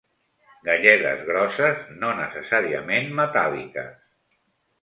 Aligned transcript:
Galledes 0.69 1.21
grosses, 1.27 1.83
no 2.05 2.09
necessàriament 2.21 3.15
metàl·liques. 3.23 3.97